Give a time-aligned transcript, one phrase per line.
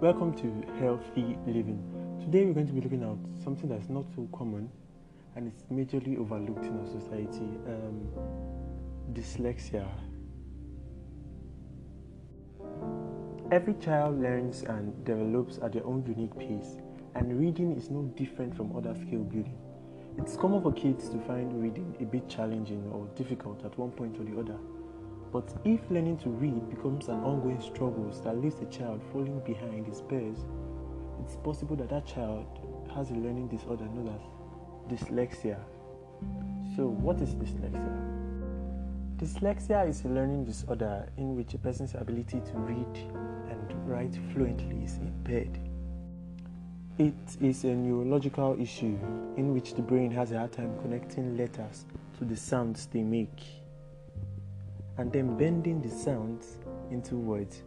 [0.00, 1.78] Welcome to Healthy Living.
[2.22, 4.70] Today we're going to be looking at something that's not so common
[5.36, 8.08] and it's majorly overlooked in our society um,
[9.12, 9.86] dyslexia.
[13.52, 16.78] Every child learns and develops at their own unique pace,
[17.14, 19.58] and reading is no different from other skill building.
[20.16, 24.18] It's common for kids to find reading a bit challenging or difficult at one point
[24.18, 24.56] or the other.
[25.32, 29.86] But if learning to read becomes an ongoing struggle that leaves a child falling behind
[29.86, 30.38] his peers,
[31.24, 32.46] it's possible that that child
[32.94, 35.58] has a learning disorder known as dyslexia.
[36.74, 38.20] So, what is dyslexia?
[39.18, 42.96] Dyslexia is a learning disorder in which a person's ability to read
[43.50, 45.58] and write fluently is impaired.
[46.98, 48.98] It is a neurological issue
[49.36, 51.84] in which the brain has a hard time connecting letters
[52.18, 53.40] to the sounds they make
[54.98, 56.58] and then bending the sounds
[56.90, 57.62] into words.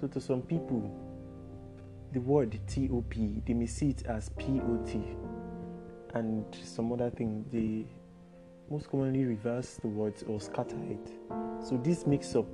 [0.00, 0.90] So, to some people,
[2.12, 3.14] the word TOP,
[3.46, 4.96] they may see it as POT,
[6.14, 7.86] and some other thing, they
[8.70, 11.10] most commonly reverse the words or scatter it.
[11.62, 12.46] So, this mix up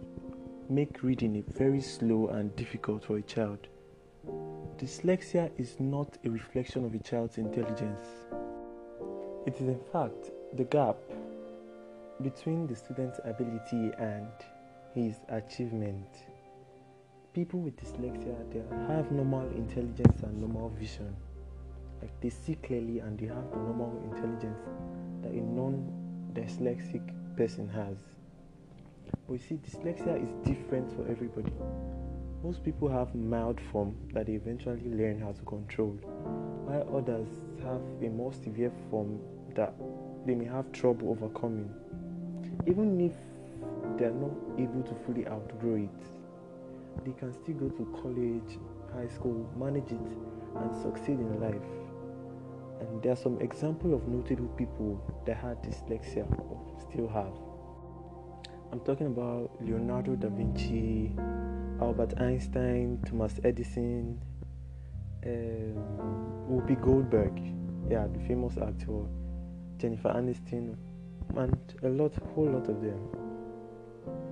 [0.69, 3.69] make reading very slow and difficult for a child.
[4.77, 8.01] Dyslexia is not a reflection of a child's intelligence.
[9.47, 10.97] It is, in fact, the gap
[12.23, 14.27] between the student's ability and
[14.95, 16.09] his achievement.
[17.33, 18.61] People with dyslexia they
[18.93, 21.15] have normal intelligence and normal vision.
[22.03, 24.59] Like they see clearly and they have the normal intelligence
[25.23, 27.97] that a non-dyslexic person has.
[29.27, 31.53] But you see, dyslexia is different for everybody.
[32.43, 35.91] Most people have mild form that they eventually learn how to control,
[36.67, 37.29] while others
[37.63, 39.21] have a more severe form
[39.55, 39.73] that
[40.27, 41.73] they may have trouble overcoming
[42.67, 43.13] even if
[43.99, 48.59] they're not able to fully outgrow it, they can still go to college,
[48.95, 50.17] high school, manage it,
[50.57, 51.55] and succeed in life.
[52.81, 56.61] And there are some examples of notable people that had dyslexia or
[56.91, 57.33] still have.
[58.71, 61.13] I'm talking about Leonardo da Vinci,
[61.81, 64.21] Albert Einstein, Thomas Edison,
[65.25, 65.75] um,
[66.51, 67.33] Whoopi Goldberg,
[67.91, 69.07] yeah, the famous actor,
[69.79, 70.77] Jennifer Aniston,
[71.37, 73.01] and a lot, whole lot of them.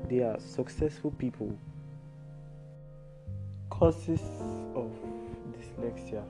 [0.08, 1.56] They are successful people.
[3.70, 4.20] Causes
[4.74, 4.90] of
[5.52, 6.24] dyslexia.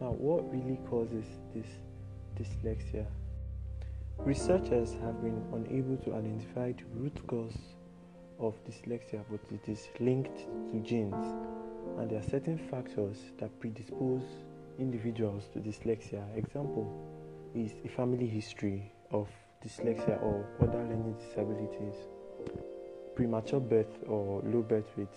[0.00, 1.66] Now, what really causes this
[2.36, 3.06] dyslexia?
[4.18, 7.56] Researchers have been unable to identify the root cause
[8.40, 10.38] of dyslexia, but it is linked
[10.70, 11.34] to genes,
[11.98, 14.22] and there are certain factors that predispose
[14.78, 16.22] individuals to dyslexia.
[16.36, 16.86] Example
[17.54, 19.28] is a family history of
[19.64, 21.94] dyslexia or other learning disabilities,
[23.14, 25.08] premature birth or low birth weight,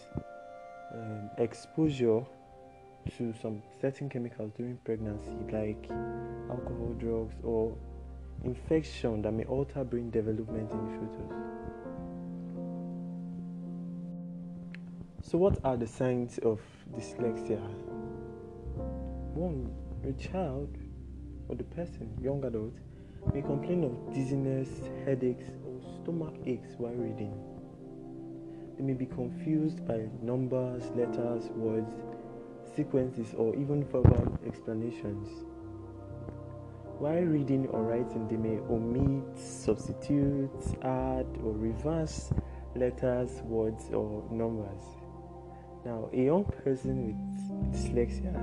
[0.93, 2.23] um, exposure
[3.17, 5.89] to some certain chemicals during pregnancy, like
[6.49, 7.75] alcohol, drugs, or
[8.43, 11.31] infection that may alter brain development in the fetus.
[15.23, 16.59] So, what are the signs of
[16.95, 17.61] dyslexia?
[19.33, 19.71] One,
[20.03, 20.75] a child
[21.47, 22.73] or the person, young adult,
[23.33, 24.69] may complain of dizziness,
[25.05, 27.33] headaches, or stomach aches while reading.
[28.77, 31.93] They may be confused by numbers, letters, words,
[32.75, 35.27] sequences, or even verbal explanations.
[36.99, 40.51] While reading or writing, they may omit, substitute,
[40.83, 42.31] add, or reverse
[42.75, 44.83] letters, words, or numbers.
[45.83, 48.33] Now, a young person with dyslexia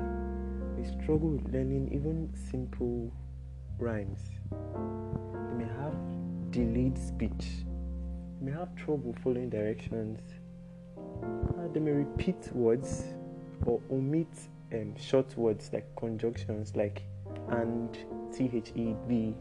[0.77, 3.13] may struggle with learning even simple
[3.79, 4.21] rhymes.
[4.51, 5.95] They may have
[6.51, 7.65] delayed speech.
[8.41, 10.21] They may have trouble following directions.
[10.97, 13.05] Uh, they may repeat words
[13.67, 14.29] or omit
[14.73, 17.03] um, short words like conjunctions like
[17.51, 17.97] and,
[18.37, 19.35] the,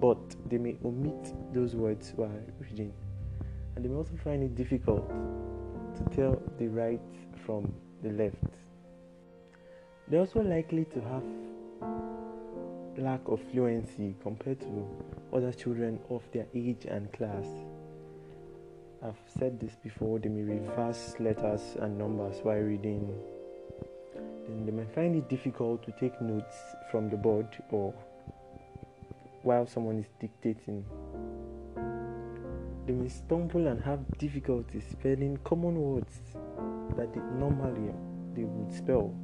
[0.00, 0.18] but
[0.48, 2.92] they may omit those words while reading.
[3.76, 7.00] And they may also find it difficult to tell the right
[7.44, 8.36] from the left.
[10.08, 11.22] They're also likely to have
[12.96, 14.86] lack of fluency compared to
[15.32, 17.46] other children of their age and class.
[19.02, 23.12] I've said this before, they may reverse letters and numbers while reading.
[24.46, 26.56] Then they may find it difficult to take notes
[26.90, 27.92] from the board or
[29.42, 30.84] while someone is dictating.
[32.86, 36.20] They may stumble and have difficulty spelling common words
[36.96, 37.92] that they normally
[38.34, 39.14] they would spell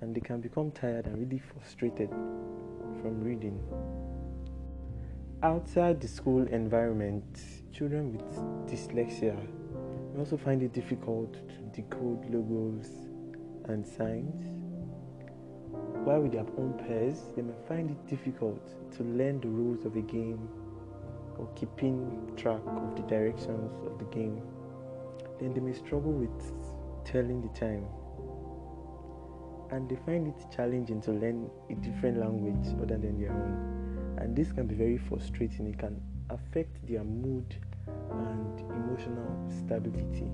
[0.00, 2.10] and they can become tired and really frustrated
[3.00, 3.60] from reading.
[5.42, 7.24] Outside the school environment,
[7.72, 8.26] children with
[8.68, 9.36] dyslexia
[10.12, 12.88] may also find it difficult to decode logos
[13.66, 14.58] and signs.
[16.04, 19.94] While with their own peers, they may find it difficult to learn the rules of
[19.96, 20.48] a game
[21.38, 24.42] or keeping track of the directions of the game.
[25.38, 26.52] Then they may struggle with
[27.04, 27.86] telling the time.
[29.70, 34.16] And they find it challenging to learn a different language other than their own.
[34.18, 35.66] And this can be very frustrating.
[35.66, 36.00] It can
[36.30, 37.54] affect their mood
[38.10, 40.30] and emotional stability.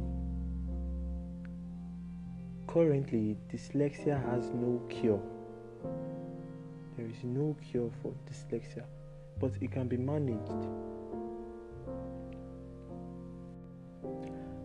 [2.66, 5.20] Currently, dyslexia has no cure.
[6.96, 8.84] There is no cure for dyslexia,
[9.40, 10.68] but it can be managed.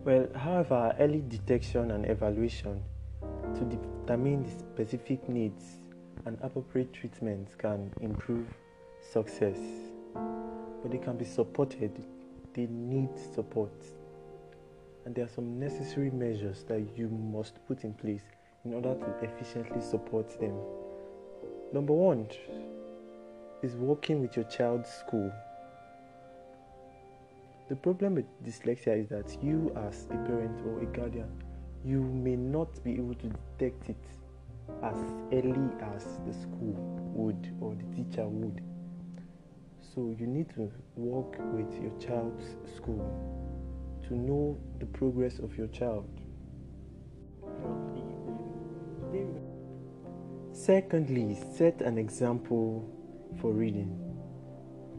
[0.04, 2.82] Well, however, early detection and evaluation
[3.54, 3.64] to
[4.10, 5.78] determine the specific needs
[6.26, 8.44] and appropriate treatments can improve
[9.00, 9.56] success.
[10.82, 11.92] But they can be supported,
[12.52, 13.72] they need support.
[15.04, 18.24] And there are some necessary measures that you must put in place
[18.64, 20.58] in order to efficiently support them.
[21.72, 22.26] Number one
[23.62, 25.30] is working with your child's school.
[27.68, 31.30] The problem with dyslexia is that you, as a parent or a guardian,
[31.84, 33.28] you may not be able to
[33.58, 34.04] detect it
[34.82, 34.96] as
[35.32, 36.74] early as the school
[37.14, 38.62] would or the teacher would.
[39.94, 43.04] So you need to work with your child's school
[44.06, 46.08] to know the progress of your child.
[50.52, 52.86] Secondly, set an example
[53.40, 53.96] for reading.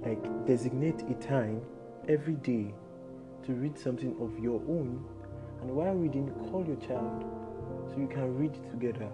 [0.04, 1.62] Like designate a time
[2.10, 2.74] every day
[3.46, 5.06] to read something of your own,
[5.62, 7.24] and while reading, call your child
[7.88, 9.08] so you can read together.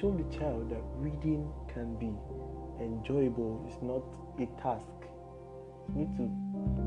[0.00, 2.10] Show the child that reading can be
[2.82, 4.02] enjoyable, it's not
[4.40, 4.86] a task.
[5.94, 6.22] You need to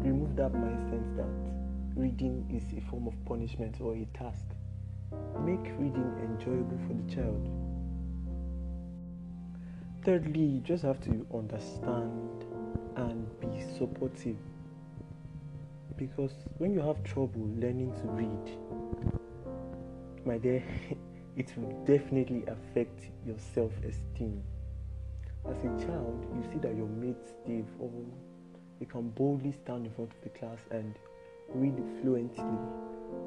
[0.07, 1.57] remove that mindset that
[1.95, 4.45] reading is a form of punishment or a task.
[5.45, 7.49] Make reading enjoyable for the child.
[10.03, 12.45] Thirdly, you just have to understand
[12.95, 14.37] and be supportive.
[15.97, 18.57] Because when you have trouble learning to read,
[20.25, 20.63] my dear,
[21.35, 24.43] it will definitely affect your self esteem.
[25.49, 27.65] As a child, you see that your mates, they've
[28.79, 30.93] they can boldly stand in front of the class and
[31.53, 32.43] read fluently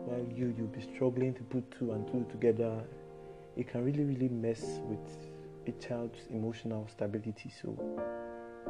[0.06, 2.84] while you you'll be struggling to put two and two together
[3.56, 5.28] it can really really mess with
[5.66, 7.76] a child's emotional stability so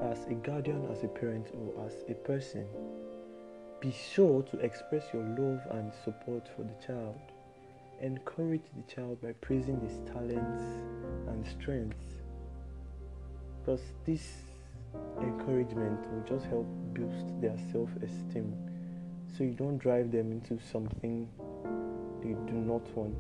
[0.03, 2.65] as a guardian as a parent or as a person
[3.81, 7.19] be sure to express your love and support for the child
[8.01, 10.63] encourage the child by praising his talents
[11.29, 12.05] and strengths
[13.59, 14.43] because this
[15.21, 18.55] encouragement will just help boost their self-esteem
[19.37, 21.29] so you don't drive them into something
[22.23, 23.17] they do not want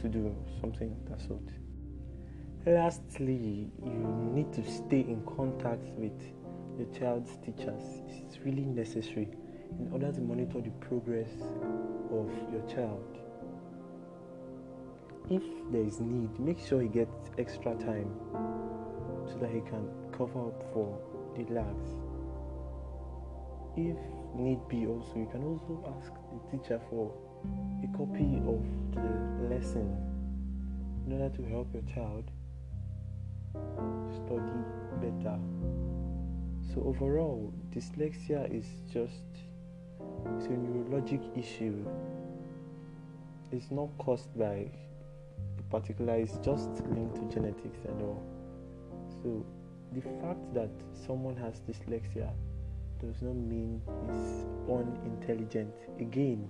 [0.00, 1.40] to do, something of that sort.
[2.66, 6.18] Lastly, you need to stay in contact with
[6.78, 8.02] your child's teachers.
[8.08, 9.28] It's really necessary
[9.78, 11.30] in order to monitor the progress
[12.10, 13.18] of your child.
[15.30, 15.42] If
[15.72, 18.10] there is need, make sure he gets extra time
[19.26, 20.98] so that he can cover up for
[21.36, 21.88] the lags.
[23.76, 23.96] If
[24.34, 27.12] need be also you can also ask the teacher for
[27.82, 28.62] a copy of
[28.92, 29.96] the lesson
[31.06, 32.30] in order to help your child
[34.24, 34.60] study
[35.00, 35.38] better
[36.72, 39.43] so overall dyslexia is just
[40.36, 41.84] it's a neurologic issue
[43.52, 44.68] it's not caused by
[45.58, 48.22] a particular it's just linked to genetics and all
[49.22, 49.44] so
[49.92, 50.70] the fact that
[51.06, 52.30] someone has dyslexia
[53.00, 55.74] does not mean he's unintelligent.
[56.00, 56.48] Again,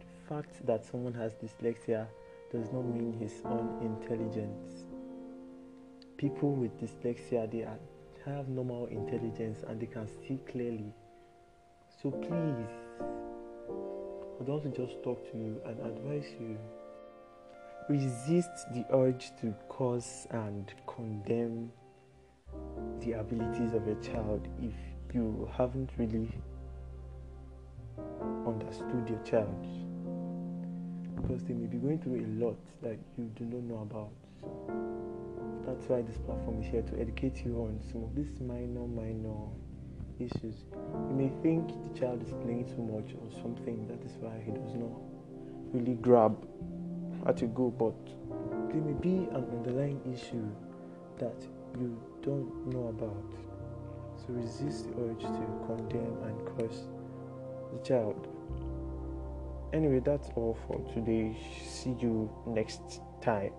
[0.00, 2.06] the fact that someone has dyslexia
[2.50, 4.86] does not mean he's unintelligent.
[6.16, 7.78] People with dyslexia they are,
[8.24, 10.92] have normal intelligence and they can see clearly.
[12.00, 12.30] So please,
[14.38, 16.56] I want to just talk to you and advise you.
[17.88, 21.72] Resist the urge to curse and condemn
[23.00, 24.74] the abilities of your child if
[25.12, 26.30] you haven't really
[28.46, 29.66] understood your child
[31.16, 34.12] because they may be going through a lot that you do not know about.
[35.66, 39.48] That's why this platform is here to educate you on some of these minor, minor
[40.20, 40.54] issues.
[41.10, 44.52] You may think the child is playing too much or something, that is why he
[44.52, 44.92] does not
[45.72, 46.36] really grab
[47.26, 47.94] at you go, but
[48.72, 50.46] there may be an underlying issue
[51.18, 51.46] that
[51.78, 53.34] you don't know about.
[54.18, 56.86] So resist the urge to condemn and curse
[57.72, 58.28] the child.
[59.72, 61.36] Anyway, that's all for today.
[61.64, 63.52] See you next time.